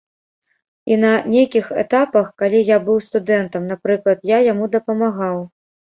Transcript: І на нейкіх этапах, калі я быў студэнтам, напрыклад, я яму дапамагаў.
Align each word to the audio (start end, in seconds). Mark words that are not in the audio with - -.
І 0.93 0.97
на 1.03 1.09
нейкіх 1.33 1.65
этапах, 1.83 2.27
калі 2.43 2.61
я 2.71 2.77
быў 2.87 2.97
студэнтам, 3.09 3.69
напрыклад, 3.73 4.17
я 4.31 4.41
яму 4.51 4.71
дапамагаў. 4.79 5.37